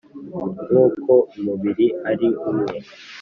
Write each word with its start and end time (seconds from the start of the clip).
Nk'uko 0.67 1.13
umubiri 1.37 1.87
ari 2.09 2.27
umwe, 2.49 2.75